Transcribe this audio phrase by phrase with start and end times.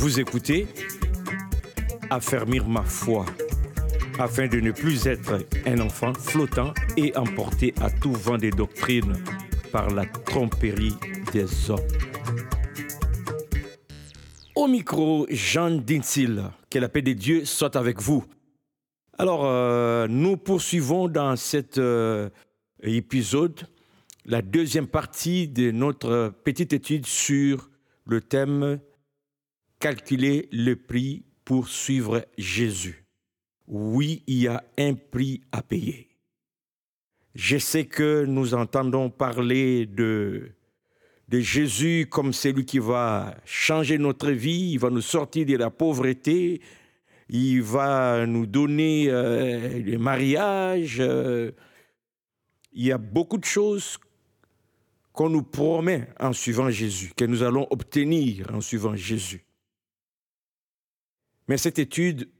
[0.00, 0.68] Vous écoutez
[2.08, 3.26] Affermir ma foi
[4.20, 9.14] afin de ne plus être un enfant flottant et emporté à tout vent des doctrines
[9.72, 10.94] par la tromperie
[11.32, 11.80] des hommes.
[14.54, 18.24] Au micro, Jean Dinsil, que la paix de Dieu soit avec vous.
[19.18, 22.30] Alors, euh, nous poursuivons dans cet euh,
[22.84, 23.62] épisode
[24.26, 27.68] la deuxième partie de notre petite étude sur
[28.06, 28.78] le thème
[29.80, 33.08] Calculer le prix pour suivre Jésus
[33.68, 36.08] oui, il y a un prix à payer.
[37.34, 40.50] Je sais que nous entendons parler de,
[41.28, 45.70] de Jésus comme celui qui va changer notre vie, il va nous sortir de la
[45.70, 46.62] pauvreté,
[47.28, 50.96] il va nous donner euh, le mariage.
[50.98, 51.52] Euh,
[52.72, 53.98] il y a beaucoup de choses
[55.12, 59.44] qu'on nous promet en suivant Jésus, que nous allons obtenir en suivant Jésus.
[61.48, 62.30] Mais cette étude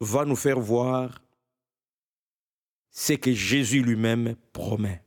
[0.00, 1.22] va nous faire voir
[2.90, 5.02] ce que Jésus lui-même promet.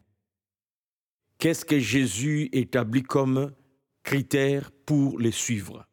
[1.38, 3.54] Qu'est-ce que Jésus établit comme
[4.04, 5.88] critère pour les suivre?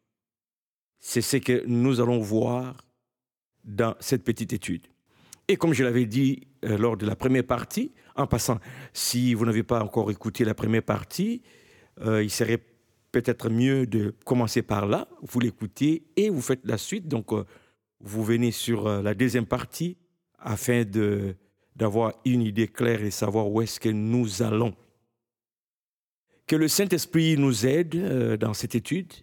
[0.99, 2.85] C'est ce que nous allons voir
[3.63, 4.87] dans cette petite étude.
[5.47, 8.59] Et comme je l'avais dit euh, lors de la première partie, en passant,
[8.93, 11.41] si vous n'avez pas encore écouté la première partie,
[11.99, 12.63] euh, il serait
[13.11, 17.07] peut-être mieux de commencer par là, vous l'écoutez et vous faites la suite.
[17.07, 17.45] Donc, euh,
[17.99, 19.97] vous venez sur euh, la deuxième partie
[20.39, 21.35] afin de,
[21.75, 24.75] d'avoir une idée claire et savoir où est-ce que nous allons.
[26.47, 29.13] Que le Saint-Esprit nous aide euh, dans cette étude,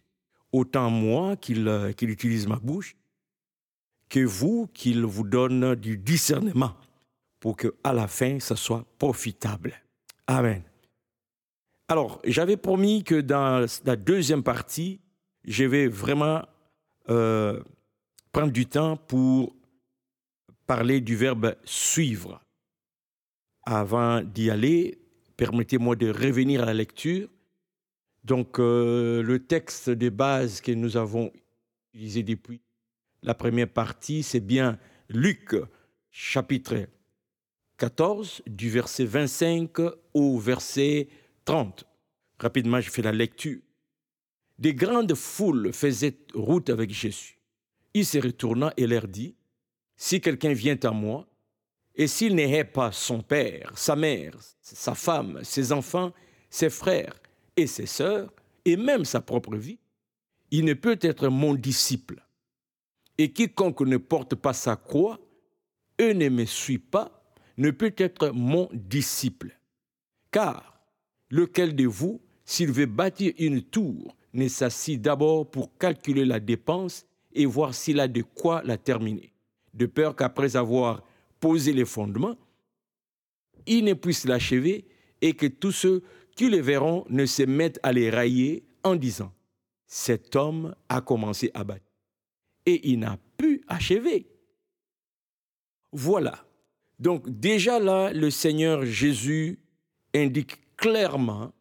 [0.52, 1.68] autant moi qu'il,
[2.02, 2.96] utilise ma bouche,
[4.08, 6.74] que vous qu'il vous donne du discernement
[7.40, 9.74] pour que à la fin ça soit profitable.
[10.26, 10.67] Amen.
[11.90, 15.00] Alors, j'avais promis que dans la deuxième partie,
[15.44, 16.42] je vais vraiment
[17.08, 17.62] euh,
[18.30, 19.56] prendre du temps pour
[20.66, 22.42] parler du verbe suivre.
[23.64, 24.98] Avant d'y aller,
[25.38, 27.28] permettez-moi de revenir à la lecture.
[28.22, 31.32] Donc, euh, le texte de base que nous avons
[31.94, 32.60] utilisé depuis
[33.22, 34.78] la première partie, c'est bien
[35.08, 35.56] Luc,
[36.10, 36.86] chapitre
[37.78, 39.70] 14, du verset 25
[40.12, 41.08] au verset
[41.48, 41.84] 30.
[42.38, 43.60] Rapidement, je fais la lecture.
[44.58, 47.38] Des grandes foules faisaient route avec Jésus.
[47.94, 49.34] Il se retourna et leur dit,
[49.96, 51.26] Si quelqu'un vient à moi,
[51.94, 56.12] et s'il n'est pas son père, sa mère, sa femme, ses enfants,
[56.50, 57.18] ses frères
[57.56, 58.30] et ses sœurs,
[58.66, 59.78] et même sa propre vie,
[60.50, 62.22] il ne peut être mon disciple.
[63.16, 65.18] Et quiconque ne porte pas sa croix
[65.96, 69.58] et ne me suit pas, ne peut être mon disciple.
[70.30, 70.67] Car
[71.30, 77.06] lequel de vous, s'il veut bâtir une tour, ne s'assit d'abord pour calculer la dépense
[77.32, 79.32] et voir s'il a de quoi la terminer?
[79.74, 81.02] De peur qu'après avoir
[81.40, 82.36] posé les fondements,
[83.66, 84.86] il ne puisse l'achever
[85.20, 86.02] et que tous ceux
[86.36, 89.32] qui le verront ne se mettent à les railler en disant,
[89.86, 91.88] cet homme a commencé à bâtir
[92.66, 94.26] et il n'a pu achever.
[95.92, 96.44] Voilà.
[96.98, 99.58] Donc déjà là, le Seigneur Jésus
[100.14, 101.52] indique clairement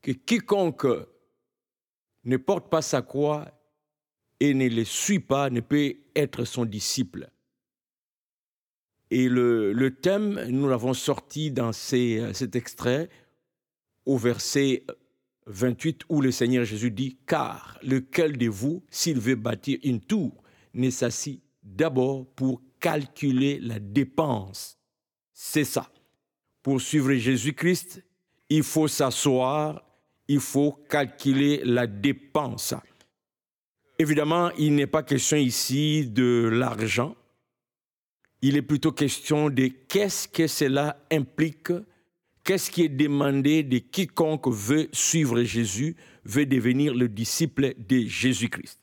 [0.00, 0.86] que quiconque
[2.24, 3.46] ne porte pas sa croix
[4.40, 7.30] et ne le suit pas, ne peut être son disciple.
[9.10, 13.10] Et le, thème, nous l'avons sorti dans cet extrait
[14.06, 14.86] au verset
[15.46, 20.42] 28 où le Seigneur Jésus dit, car lequel de vous, s'il veut bâtir une tour,
[20.74, 24.81] ne s'assit d'abord pour calculer la dépense.
[25.32, 25.90] C'est ça.
[26.62, 28.02] Pour suivre Jésus-Christ,
[28.48, 29.82] il faut s'asseoir
[30.28, 32.74] il faut calculer la dépense.
[33.98, 37.14] Évidemment, il n'est pas question ici de l'argent.
[38.40, 41.72] Il est plutôt question de qu'est-ce que cela implique,
[42.42, 48.80] qu'est-ce qui est demandé de quiconque veut suivre Jésus, veut devenir le disciple de Jésus-Christ.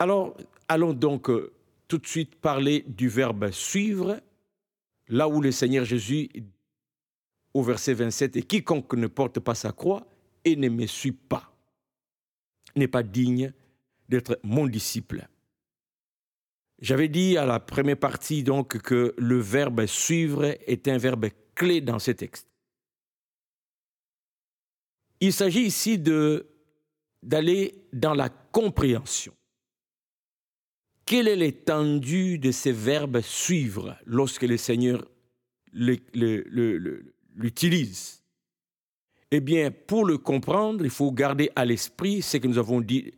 [0.00, 0.36] Alors,
[0.68, 1.52] allons donc euh,
[1.88, 4.20] tout de suite parler du verbe suivre,
[5.08, 6.28] là où le Seigneur Jésus
[7.54, 10.06] au verset 27, et quiconque ne porte pas sa croix
[10.44, 11.52] et ne me suit pas
[12.76, 13.52] n'est pas digne
[14.08, 15.28] d'être mon disciple.
[16.80, 21.80] J'avais dit à la première partie donc que le verbe suivre est un verbe clé
[21.80, 22.48] dans ce texte.
[25.20, 25.98] Il s'agit ici
[27.22, 29.34] d'aller dans la compréhension.
[31.08, 35.08] Quelle est l'étendue de ces verbes suivre lorsque le Seigneur
[37.34, 38.22] l'utilise?
[39.30, 43.14] Eh bien, pour le comprendre, il faut garder à l'esprit ce que nous avons dit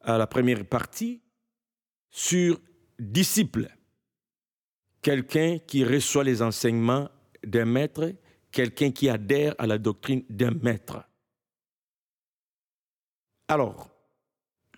[0.00, 1.20] à la première partie
[2.10, 2.58] sur
[2.98, 3.70] disciple.
[5.00, 7.08] Quelqu'un qui reçoit les enseignements
[7.44, 8.12] d'un maître,
[8.50, 11.04] quelqu'un qui adhère à la doctrine d'un maître.
[13.46, 13.88] Alors,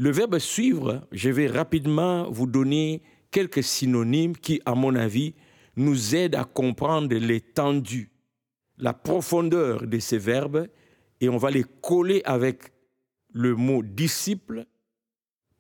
[0.03, 5.37] le verbe suivre, je vais rapidement vous donner quelques synonymes qui, à mon avis,
[5.77, 8.11] nous aident à comprendre l'étendue,
[8.79, 10.67] la profondeur de ces verbes
[11.21, 12.73] et on va les coller avec
[13.33, 14.67] le mot disciple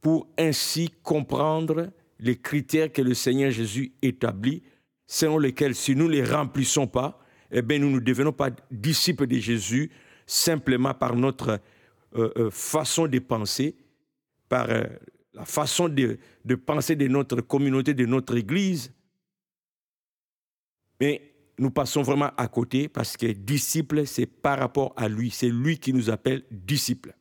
[0.00, 4.64] pour ainsi comprendre les critères que le Seigneur Jésus établit,
[5.06, 7.20] selon lesquels si nous ne les remplissons pas,
[7.52, 9.92] eh bien, nous ne devenons pas disciples de Jésus
[10.26, 11.60] simplement par notre
[12.16, 13.76] euh, euh, façon de penser,
[14.52, 14.84] par euh,
[15.32, 16.18] la façon de,
[16.66, 18.92] penser de notre communauté, de notre Église.
[21.00, 25.30] Mais nous passons vraiment à côté parce que disciple, c'est par rapport à lui.
[25.30, 27.16] C'est lui qui nous appelle disciple.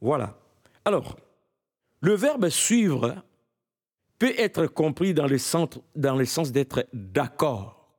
[0.00, 0.38] Voilà.
[0.84, 1.18] Alors,
[2.00, 3.24] le verbe suivre
[4.20, 7.98] peut être compris dans le sens, dans le sens d'être d'accord.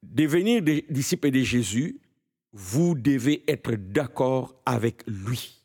[0.00, 2.00] Devenir des disciples de Jésus,
[2.54, 5.64] vous devez être d'accord avec lui.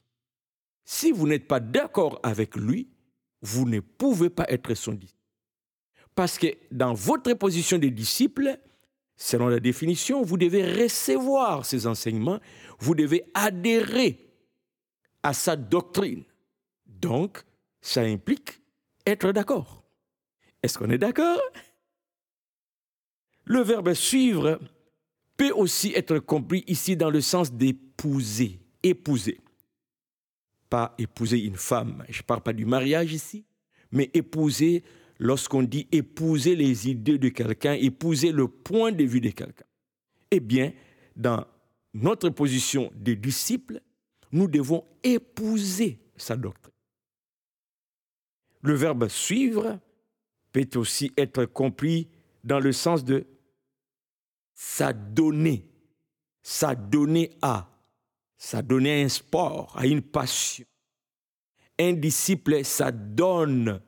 [0.84, 2.90] Si vous n'êtes pas d'accord avec lui,
[3.42, 5.20] vous ne pouvez pas être son disciple.
[6.16, 8.60] Parce que dans votre position de disciple,
[9.16, 12.40] selon la définition, vous devez recevoir ses enseignements,
[12.80, 14.34] vous devez adhérer
[15.22, 16.24] à sa doctrine.
[16.88, 17.44] Donc,
[17.82, 18.62] ça implique
[19.06, 19.84] être d'accord.
[20.64, 21.40] Est-ce qu'on est, d'accord?
[23.46, 24.60] Le verbe suivre
[25.40, 29.40] peut aussi être compris ici dans le sens d'épouser, épouser.
[30.70, 33.46] Pas épouser une femme, je ne parle pas du mariage ici,
[33.90, 34.84] mais épouser
[35.18, 39.64] lorsqu'on dit épouser les idées de quelqu'un, épouser le point de vue de quelqu'un.
[40.30, 40.74] Eh bien,
[41.16, 41.46] dans
[41.94, 43.80] notre position de disciples,
[44.34, 46.74] nous devons épouser sa doctrine.
[48.62, 49.80] Le verbe suivre
[50.52, 52.10] peut aussi être compris
[52.44, 53.26] dans le sens de
[54.62, 55.66] s'adonner,
[56.42, 57.70] s'adonner à,
[58.38, 60.66] s'adonner à un sport, à une passion.
[61.80, 63.82] Un disciple s'adonne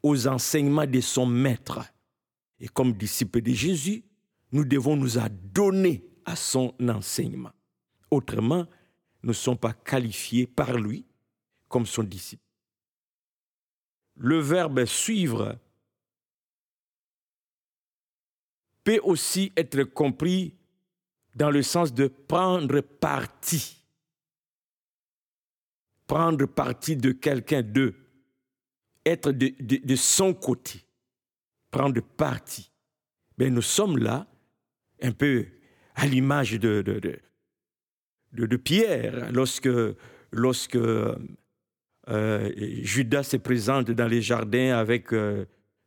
[0.00, 1.80] aux enseignements de son maître.
[2.60, 4.04] Et comme disciple de Jésus,
[4.52, 7.52] nous devons nous adonner à son enseignement.
[8.08, 8.66] Autrement,
[9.24, 11.04] nous ne sommes pas qualifiés par lui
[11.66, 12.44] comme son disciple.
[14.14, 15.58] Le verbe suivre
[18.88, 20.54] peut aussi être compris
[21.34, 23.84] dans le sens de prendre parti.
[26.06, 27.94] Prendre parti de quelqu'un d'eux
[29.04, 30.80] être de, son côté,
[31.70, 32.70] prendre parti.
[33.36, 34.26] Mais nous sommes là,
[35.02, 35.46] un peu
[35.94, 36.80] à l'image de,
[38.32, 39.68] de, Pierre, lorsque,
[40.32, 41.14] lorsque euh,
[42.82, 45.44] Judas se présente dans les jardins avec euh,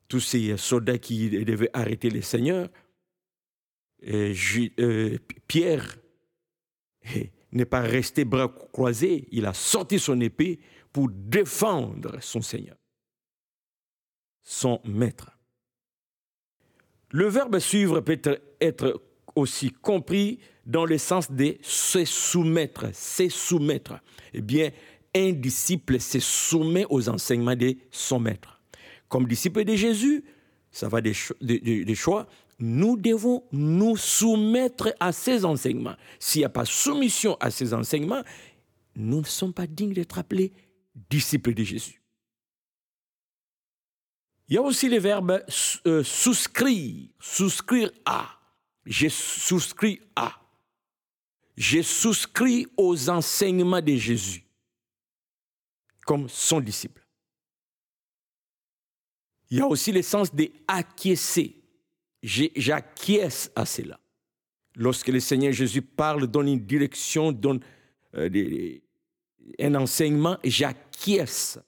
[0.08, 2.70] tous ces soldats qui devaient arrêter les seigneurs.
[4.08, 5.18] Euh,
[5.48, 5.98] Pierre
[7.52, 10.60] n'est pas resté bras croisés, il a sorti son épée
[10.92, 12.76] pour défendre son Seigneur
[14.44, 15.32] son maître.
[17.10, 18.20] Le verbe suivre peut
[18.60, 19.02] être
[19.36, 24.00] aussi compris dans le sens de se soumettre, se soumettre.
[24.34, 24.72] Eh bien,
[25.16, 28.62] un disciple se soumet aux enseignements de son maître.
[29.10, 30.24] Comme disciple de Jésus,
[30.72, 31.14] ça va des,
[31.96, 32.28] choix,
[32.62, 35.96] nous devons nous soumettre à ses enseignements.
[36.20, 38.24] S'il n'y a pas soumission à ses enseignements,
[38.96, 40.54] nous ne sommes pas dignes d'être appelés
[41.10, 42.02] disciples de Jésus.
[44.48, 45.44] Il y a aussi le verbe
[45.88, 48.30] euh, souscrire, souscrire à.
[48.86, 50.42] J'ai souscrit à.
[51.56, 54.46] J'ai souscrit aux enseignements de Jésus
[56.06, 57.02] comme son disciple.
[59.50, 61.61] Il y a aussi le sens d'acquiescer.
[62.22, 64.00] J'acquiesce à cela.
[64.76, 67.60] Lorsque le Seigneur Jésus parle, donne une direction, donne
[68.16, 68.80] euh,
[69.60, 71.60] un enseignement, j'acquiesce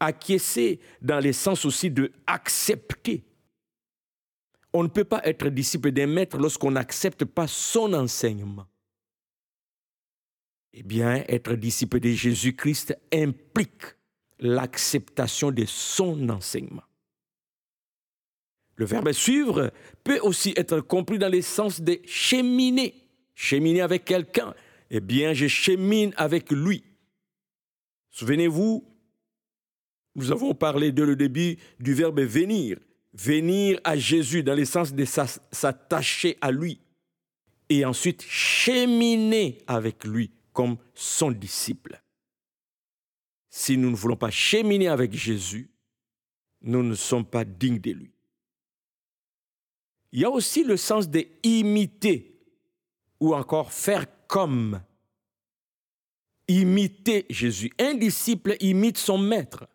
[0.00, 3.24] acquiescer dans le sens aussi de accepter.
[4.72, 8.66] On ne peut pas être disciple d'un maître lorsqu'on n'accepte pas son enseignement.
[10.72, 13.82] Eh bien, être disciple de Jésus-Christ implique
[14.38, 16.82] l'acceptation de son enseignement.
[18.78, 19.72] Le verbe suivre
[20.04, 22.94] peut aussi être compris dans le sens de cheminer.
[23.34, 24.54] Cheminer avec quelqu'un.
[24.88, 26.84] Eh bien, je chemine avec lui.
[28.10, 28.84] Souvenez-vous,
[30.14, 32.78] nous avons parlé dès le début du verbe venir.
[33.12, 36.80] Venir à Jésus dans le sens de s'attacher à lui.
[37.70, 42.00] et ensuite cheminer avec lui comme son disciple.
[43.50, 45.70] Si nous ne voulons pas cheminer avec Jésus,
[46.62, 48.17] nous ne sommes pas dignes de lui.
[50.12, 52.38] Il y a aussi le sens de imiter
[53.20, 54.80] ou encore faire comme.
[56.46, 57.70] Imiter Jésus.
[57.78, 59.68] Un disciple imite son maître.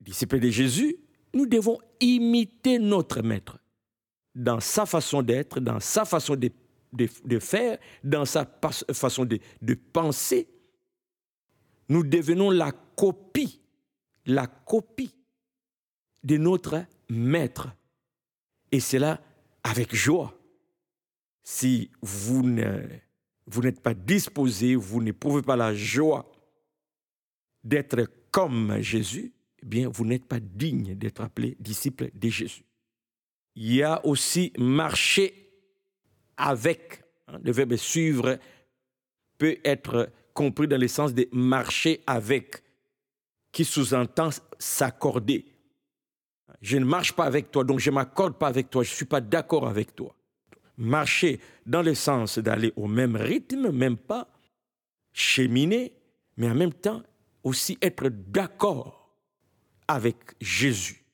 [0.00, 0.96] Disciple de Jésus,
[1.32, 3.58] nous devons imiter notre maître
[4.34, 6.50] dans sa façon d'être, dans sa façon de,
[6.92, 8.46] de, faire, dans sa
[8.92, 10.48] façon de, de penser.
[11.88, 13.60] Nous devenons la copie,
[14.26, 15.14] la copie
[16.22, 17.68] de notre maître.
[18.72, 19.20] Et c'est là
[19.62, 20.34] avec joie.
[21.42, 22.42] Si vous
[23.46, 26.30] vous n'êtes pas disposé, vous n'éprouvez pas la joie
[27.64, 29.32] d'être comme Jésus,
[29.62, 32.64] eh bien, vous n'êtes pas digne d'être appelé disciple de Jésus.
[33.56, 35.50] Il y a aussi marcher
[36.36, 37.02] avec.
[37.26, 38.38] Hein, le verbe suivre
[39.38, 42.62] peut être compris dans le sens de marcher avec,
[43.50, 45.46] qui sous-entend s'accorder.
[46.60, 48.96] Je ne marche pas avec toi, donc je ne m'accorde pas avec toi, je ne
[48.96, 50.14] suis pas d'accord avec toi.
[50.76, 54.28] Marcher dans le sens d'aller au même rythme, même pas,
[55.12, 55.92] cheminer,
[56.36, 57.02] mais en même temps
[57.42, 59.14] aussi être d'accord
[59.86, 61.04] avec Jésus.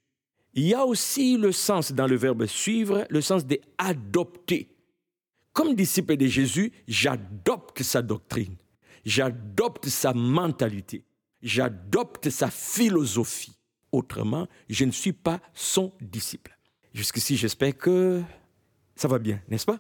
[0.54, 4.68] Il y a aussi le sens dans le verbe suivre, le sens d'adopter.
[5.52, 8.56] Comme disciple de Jésus, j'adopte sa doctrine,
[9.04, 11.04] j'adopte sa mentalité,
[11.42, 13.56] j'adopte sa philosophie.
[13.94, 16.58] Autrement, je ne suis pas son disciple.
[16.92, 18.22] Jusqu'ici, j'espère que
[18.96, 19.78] ça va bien, n'est-ce pas?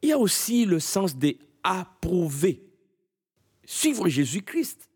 [0.00, 2.62] Il y a aussi le sens d'approuver.
[3.64, 4.88] Suivre Jésus-Christ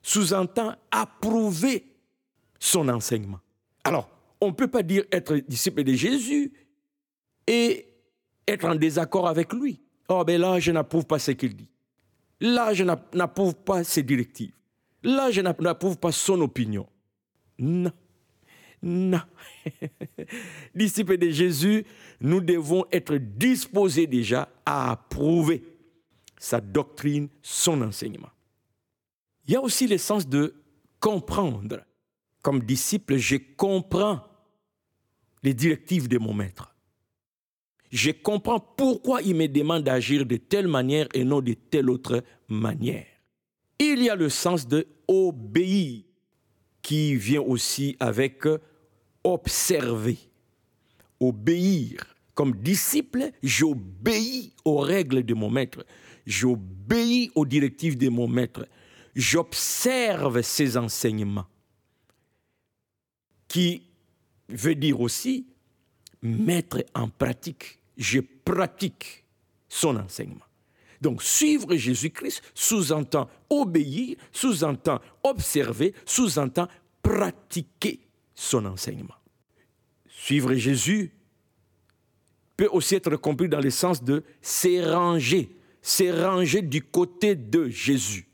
[0.00, 1.96] sous-entend approuver
[2.60, 3.40] son enseignement.
[3.82, 4.08] Alors,
[4.40, 6.52] on ne peut pas dire être disciple de Jésus
[7.48, 7.88] et
[8.46, 9.82] être en désaccord avec lui.
[10.08, 11.68] Oh, ben là, je n'approuve pas ce qu'il dit.
[12.40, 14.54] Là, je n'approuve pas ses directives.
[15.02, 16.86] Là, je n'approuve pas son opinion.
[17.58, 17.92] Non.
[18.82, 19.22] Non.
[20.74, 21.84] Disciples de Jésus,
[22.20, 25.62] nous devons être disposés déjà à approuver
[26.38, 28.28] sa doctrine, son enseignement.
[29.46, 30.54] Il y a aussi le sens de
[31.00, 31.84] comprendre.
[32.42, 34.20] Comme disciple, je comprends
[35.42, 36.74] les directives de mon maître.
[37.90, 42.22] Je comprends pourquoi il me demande d'agir de telle manière et non de telle autre
[42.48, 43.06] manière.
[43.78, 46.03] Il y a le sens de obéir
[46.84, 48.42] qui vient aussi avec
[49.24, 50.18] observer,
[51.18, 52.14] obéir.
[52.34, 55.86] Comme disciple, j'obéis aux règles de mon maître,
[56.26, 58.68] j'obéis aux directives de mon maître,
[59.16, 61.46] j'observe ses enseignements,
[63.48, 63.86] qui
[64.50, 65.46] veut dire aussi
[66.20, 69.24] mettre en pratique, je pratique
[69.68, 70.44] son enseignement.
[71.00, 76.68] Donc suivre Jésus-Christ sous-entend obéir, sous-entend observer, sous-entend
[77.02, 78.00] pratiquer
[78.34, 79.14] son enseignement.
[80.08, 81.12] Suivre Jésus
[82.56, 88.28] peut aussi être compris dans le sens de s'éranger, s'éranger du côté de Jésus.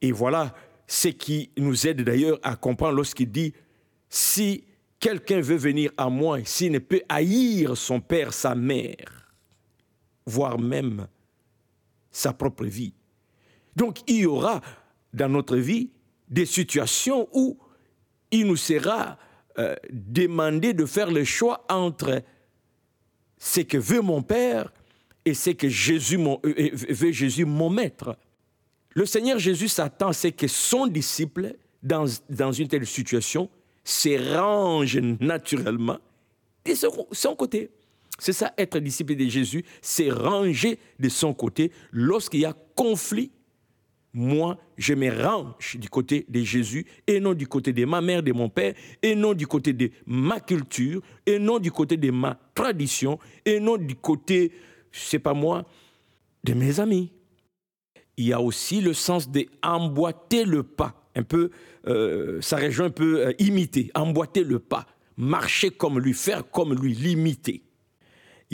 [0.00, 0.54] Et voilà
[0.86, 3.54] ce qui nous aide d'ailleurs à comprendre lorsqu'il dit,
[4.08, 4.64] si
[4.98, 9.30] quelqu'un veut venir à moi, s'il ne peut haïr son père, sa mère,
[10.26, 11.08] voire même
[12.12, 12.92] sa propre vie.
[13.74, 14.60] Donc il y aura
[15.12, 15.90] dans notre vie
[16.28, 17.58] des situations où
[18.30, 19.18] il nous sera
[19.58, 22.22] euh, demandé de faire le choix entre
[23.38, 24.72] ce que veut mon Père
[25.24, 28.16] et ce que Jésus mon, euh, veut Jésus mon Maître.
[28.94, 33.50] Le Seigneur Jésus s'attend à ce que son disciple, dans, dans une telle situation,
[33.84, 35.98] se range naturellement
[36.64, 36.74] de
[37.12, 37.70] son côté.
[38.22, 43.32] C'est ça, être disciple de Jésus, c'est ranger de son côté lorsqu'il y a conflit.
[44.14, 48.22] Moi, je me range du côté de Jésus et non du côté de ma mère,
[48.22, 52.12] de mon père, et non du côté de ma culture, et non du côté de
[52.12, 54.52] ma tradition, et non du côté,
[54.92, 55.64] sais pas moi,
[56.44, 57.10] de mes amis.
[58.16, 61.50] Il y a aussi le sens d'emboîter le pas, un peu,
[61.88, 64.86] euh, ça un peu euh, imiter, emboîter le pas,
[65.16, 67.64] marcher comme lui, faire comme lui, l'imiter.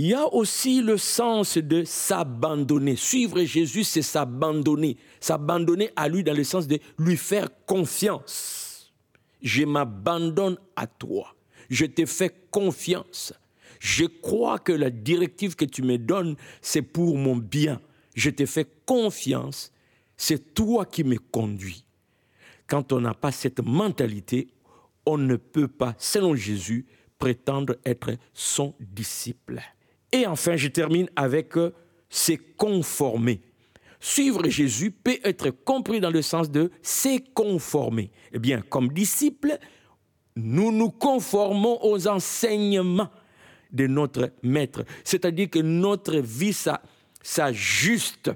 [0.00, 2.94] Il y a aussi le sens de s'abandonner.
[2.94, 4.96] Suivre Jésus, c'est s'abandonner.
[5.18, 8.92] S'abandonner à lui dans le sens de lui faire confiance.
[9.42, 11.34] Je m'abandonne à toi.
[11.68, 13.32] Je te fais confiance.
[13.80, 17.80] Je crois que la directive que tu me donnes, c'est pour mon bien.
[18.14, 19.72] Je te fais confiance.
[20.16, 21.84] C'est toi qui me conduis.
[22.68, 24.46] Quand on n'a pas cette mentalité,
[25.04, 26.86] on ne peut pas, selon Jésus,
[27.18, 29.60] prétendre être son disciple.
[30.12, 31.74] Et enfin, je termine avec euh,
[32.08, 33.40] c'est conformer.
[34.00, 38.10] Suivre Jésus peut être compris dans le sens de c'est conformer.
[38.32, 39.58] Eh bien, comme disciples,
[40.36, 43.10] nous nous conformons aux enseignements
[43.72, 44.84] de notre maître.
[45.04, 46.56] C'est-à-dire que notre vie
[47.22, 48.30] s'ajuste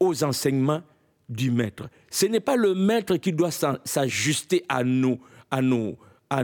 [0.00, 0.82] aux enseignements
[1.28, 1.88] du maître.
[2.10, 5.98] Ce n'est pas le maître qui doit s'ajuster à nous, à nos,
[6.30, 6.42] à,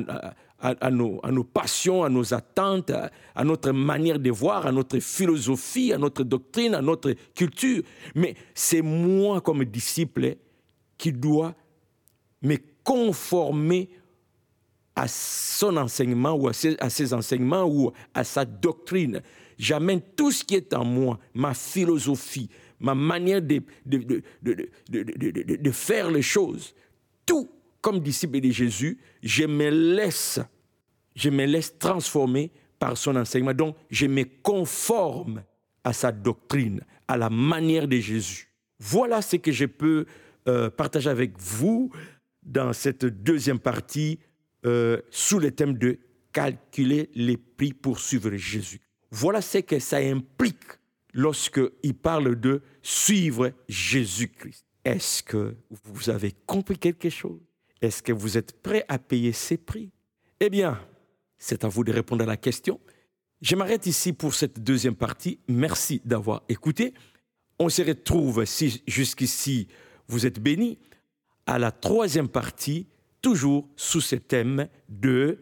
[0.62, 2.92] à, nos, passions, à nos attentes,
[3.35, 7.83] à, notre manière de voir, à notre philosophie, à notre doctrine, à notre culture.
[8.14, 10.37] Mais c'est moi comme disciple
[10.97, 11.54] qui dois
[12.42, 13.90] me conformer
[14.95, 19.21] à son enseignement ou à ses, enseignements ou à sa doctrine.
[19.59, 23.62] J'amène tout ce qui est en moi, ma philosophie, ma manière de,
[25.73, 26.75] faire les choses.
[27.26, 27.50] Tout
[27.82, 30.40] comme disciple de Jésus, je me laisse,
[31.14, 33.52] je me laisse transformer par son enseignement.
[33.52, 35.42] Donc, je me conforme
[35.84, 38.48] à sa doctrine, à la manière de Jésus.
[38.78, 40.06] Voilà ce que je peux
[40.48, 41.90] euh, partager avec vous
[42.42, 44.18] dans cette deuxième partie
[44.64, 45.98] euh, sous le thème de
[46.32, 48.80] calculer les prix pour suivre Jésus.
[49.10, 50.56] Voilà ce que ça implique
[51.12, 54.64] lorsqu'il parle de suivre Jésus-Christ.
[54.84, 57.40] Est-ce que vous avez compris quelque chose?
[57.82, 59.90] Est-ce que vous êtes prêt à payer ces prix?
[60.38, 60.80] Eh bien,
[61.36, 62.80] c'est à vous de répondre à la question.
[63.40, 65.40] Je m'arrête ici pour cette deuxième partie.
[65.48, 66.94] Merci d'avoir écouté.
[67.58, 69.66] On se retrouve, si jusqu'ici
[70.06, 70.78] vous êtes bénis,
[71.44, 72.86] à la troisième partie,
[73.20, 75.38] toujours sous ce thème de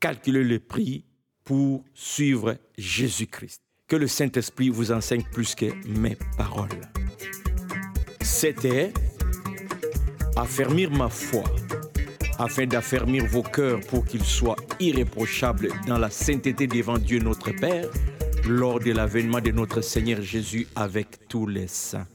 [0.00, 1.04] calculer le prix
[1.44, 3.60] pour suivre Jésus-Christ.
[3.86, 6.80] Que le Saint-Esprit vous enseigne plus que mes paroles.
[8.22, 8.94] C'était
[10.36, 11.44] affermir ma foi
[12.38, 17.88] afin d'affermir vos cœurs pour qu'ils soient irréprochables dans la sainteté devant Dieu notre Père
[18.48, 22.06] lors de l'avènement de notre Seigneur Jésus avec tous les saints.